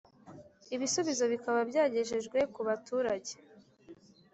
[0.75, 3.33] ibisubizo bikaba byagejejwe ku baturage